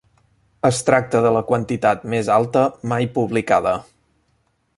[0.69, 2.65] Es tracta de la quantitat més alta
[2.95, 3.77] mai publicada.